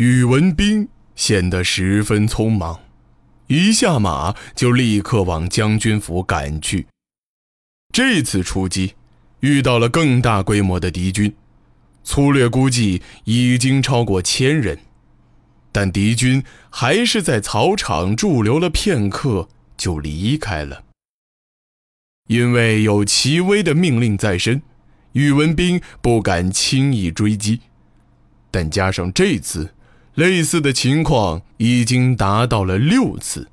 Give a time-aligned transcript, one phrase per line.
[0.00, 2.80] 宇文斌显得十分匆忙，
[3.48, 6.86] 一下马就立刻往将军府赶去。
[7.92, 8.94] 这次出击，
[9.40, 11.34] 遇到了更大规模的敌军，
[12.02, 14.78] 粗略估计已经超过千人，
[15.70, 20.84] 但敌军还是在草场驻留了片刻就离开了。
[22.28, 24.62] 因为有齐威的命令在身，
[25.12, 27.60] 宇文斌不敢轻易追击，
[28.50, 29.74] 但加上这次。
[30.20, 33.48] 类似的情况已经达到了六次，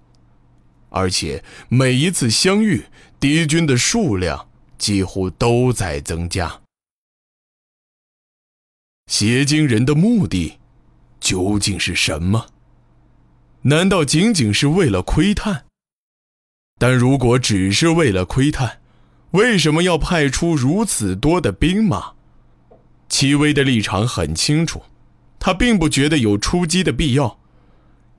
[0.89, 2.87] 而且每一次相遇，
[3.21, 6.59] 敌军的数量几乎都在增加。
[9.09, 10.59] 邪精人的目的
[11.21, 12.47] 究竟是什么？
[13.61, 15.63] 难道仅仅是为了窥探？
[16.77, 18.81] 但如果只是为了窥探，
[19.31, 22.11] 为什么要派出如此多的兵马？
[23.07, 24.83] 戚薇的立场很清楚。
[25.47, 27.39] 他并不觉得有出击的必要，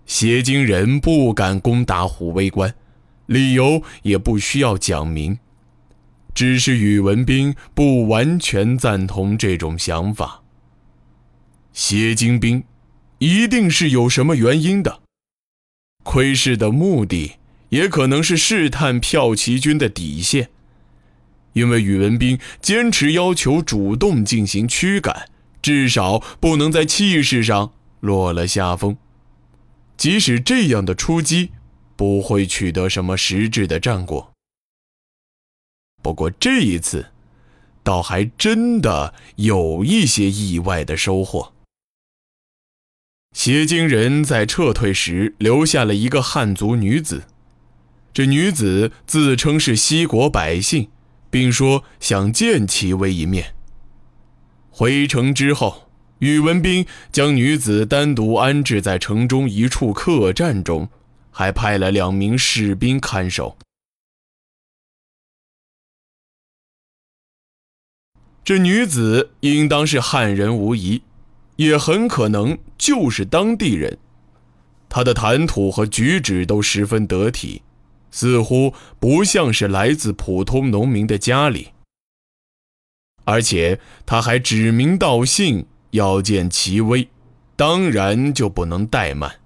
[0.07, 2.75] 邪经人不敢攻打虎威关，
[3.27, 5.39] 理由也不需要讲明，
[6.33, 10.43] 只是宇文斌不完全赞同这种想法。
[11.75, 12.65] 邪精兵
[13.19, 15.01] 一定是有什么原因的，
[16.05, 17.33] 窥视的目的
[17.69, 20.49] 也可能是试探骠骑军的底线，
[21.53, 25.29] 因为宇文斌坚持要求主动进行驱赶。
[25.61, 28.97] 至少不能在气势上落了下风。
[29.97, 31.51] 即使这样的出击，
[31.97, 34.33] 不会取得什么实质的战果。
[36.01, 37.07] 不过这一次，
[37.83, 41.53] 倒还真的有一些意外的收获。
[43.33, 47.25] 邪经人在撤退时留下了一个汉族女子，
[48.13, 50.89] 这女子自称是西国百姓，
[51.29, 53.55] 并说想见齐威一面。
[54.79, 55.89] 回城之后，
[56.21, 60.89] 宇文斌将女子单独安置在城中一处客栈中，
[61.33, 63.59] 还派了两名士兵看守。
[68.45, 71.03] 这女子应当是汉人无疑，
[71.57, 73.99] 也很可能就是当地人。
[74.89, 77.63] 她的谈吐和举止都十分得体，
[78.13, 81.71] 似乎不像是来自普通农民的家里。
[83.29, 87.09] 而且他还指名道姓要见齐威，
[87.57, 89.37] 当然就不能怠慢。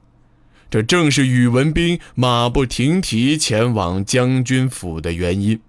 [0.71, 5.61] 这正是宇文斌马不停蹄前往将军府的原因。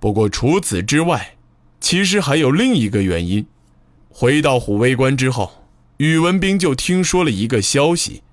[0.00, 1.36] 不过除此之外，
[1.80, 3.46] 其实还有另一个原因。
[4.08, 5.64] 回到虎威关之后，
[5.98, 8.24] 宇文斌就听说了一个消息，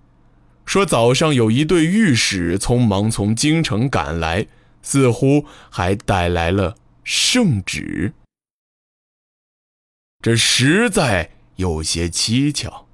[0.66, 4.48] 说早上有一队御史匆忙从京城赶来，
[4.82, 6.76] 似乎还带来了。
[7.12, 8.14] 圣旨，
[10.22, 12.86] 这实在有些蹊跷，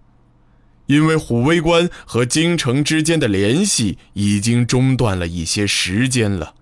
[0.85, 6.55] 因为虎威关和京城之间的联系已经中断了一些时间了。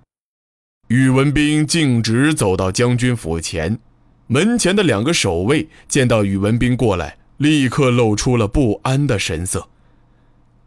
[0.88, 3.78] 宇文斌径直走到将军府前，
[4.25, 9.70] 门前的两个守卫见到宇文斌过来，立刻露出了不安的神色。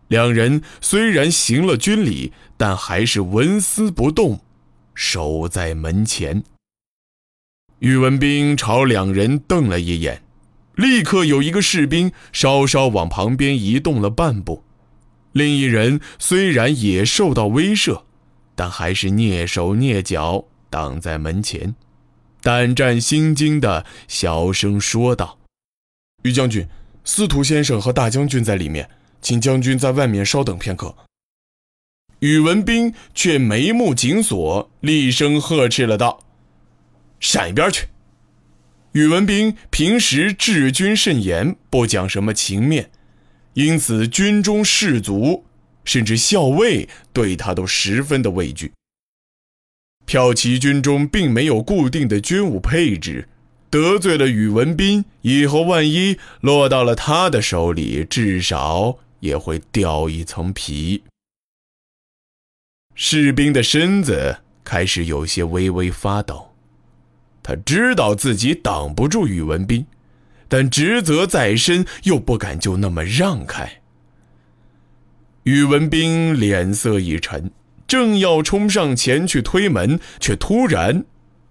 [0.07, 4.41] 两人虽然行了军礼，但还是纹丝不动，
[4.95, 6.45] 守在门前。
[7.81, 10.23] 宇文斌朝两人瞪了一眼，
[10.77, 14.65] 立刻有一个士兵稍稍往旁边移动了半步，
[15.33, 18.05] 另一人虽然也受到威慑，
[18.55, 21.75] 但还是蹑手蹑脚挡在门前，
[22.41, 25.39] 胆战心惊的小声说道
[26.25, 26.67] ：“于将军，
[27.05, 28.89] 司徒先生和大将军在里面，
[29.21, 30.97] 请将军在外面稍等片刻。”
[32.21, 36.21] 宇文斌却眉目紧锁，厉声呵斥了道。
[37.21, 37.87] 闪一边去！
[38.93, 42.91] 宇文斌平时治军甚严，不讲什么情面，
[43.55, 45.45] 因此军中士卒
[45.85, 48.73] 甚至校尉对他都十分的畏惧。
[50.07, 53.29] 骠骑军中并没有固定的军武配置，
[53.69, 61.03] 得罪了宇文斌，以后万一落到了他的手里，至少也会掉一层皮。
[62.95, 66.56] 士兵的身子开始有些微微发抖。
[67.47, 69.87] 他知道自己挡不住宇文斌，
[70.49, 73.83] 但职责在身，又不敢就那么让开。
[75.45, 77.53] 宇文斌脸色一沉，
[77.87, 81.05] 正要冲上前去推门，却突然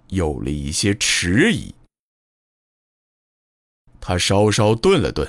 [0.10, 1.74] 有了一些迟疑。
[4.02, 5.26] 他稍稍顿了顿，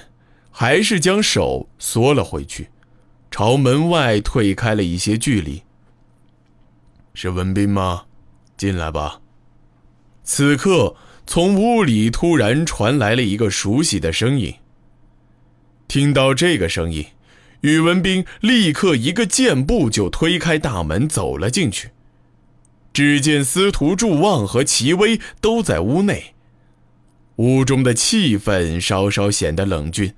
[0.50, 2.70] 还是将手缩了回去，
[3.30, 5.62] 朝门外退开了一些距离。
[7.14, 8.06] 是文斌吗？
[8.56, 9.20] 进来吧。
[10.28, 14.52] 此刻，从屋里突然传来了一个熟悉的声音，
[15.86, 17.06] 听到这个声音，
[17.60, 21.90] 宇文斌立刻一个箭步就推开大门走了进去。
[22.92, 26.34] 只见司徒祝望和齐威都在屋内，
[27.36, 30.12] 屋中的气氛稍稍显得冷峻。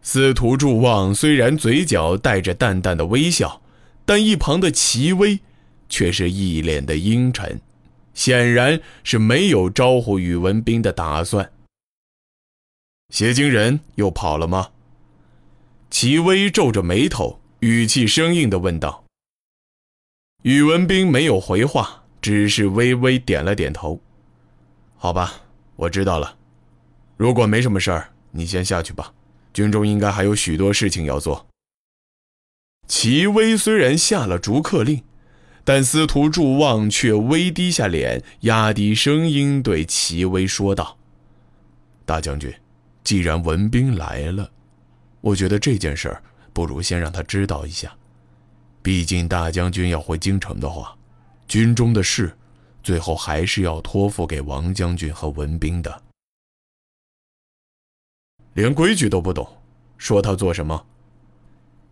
[0.00, 3.60] 司徒祝望虽然嘴角带着淡淡的微笑，
[4.06, 5.40] 但一旁的齐威
[5.90, 7.60] 却是一脸的阴沉，
[8.18, 11.52] 显然是没有招呼宇文斌的打算。
[13.10, 14.70] 邪精人又跑了吗？
[15.88, 19.04] 齐威皱着眉头，语气生硬地问道。
[20.42, 24.00] 宇文斌没有回话，只是微微点了点头。
[24.96, 25.42] 好吧，
[25.76, 26.36] 我知道了。
[27.16, 29.14] 如果没什么事儿，你先下去吧。
[29.52, 31.46] 军中应该还有许多事情要做。
[32.88, 35.04] 齐威虽然下了逐客令，
[35.68, 40.96] 但司徒祝望却微低下脸，压低声音对齐威说道
[42.06, 42.50] ：“大将军，
[43.04, 44.50] 既然文斌来了，
[45.20, 46.22] 我觉得这件事儿
[46.54, 47.94] 不如先让他知道一下。”
[48.80, 50.96] 毕竟大将军要回京城的话，
[51.46, 52.34] 军中的事，
[52.82, 56.02] 最后还是要托付给王将军和文斌的。
[58.54, 59.46] 连规矩都不懂，
[59.98, 60.86] 说他做什么？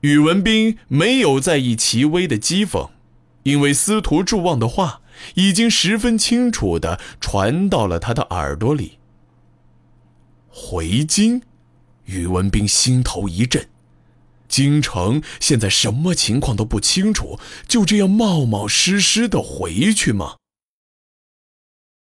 [0.01, 2.89] 宇文斌没有在意齐威的讥讽，
[3.47, 5.03] 因为司徒祝望的话
[5.35, 8.99] 已经十分清楚的传到了他的耳朵里。
[10.49, 11.41] 回京，
[12.07, 13.69] 宇文斌心头一震。
[14.49, 17.39] 京城现在什么情况都不清楚，
[17.69, 20.35] 就这样冒冒失失的回去吗？